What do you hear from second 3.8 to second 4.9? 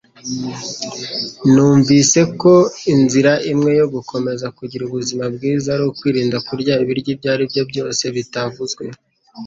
gukomeza kugira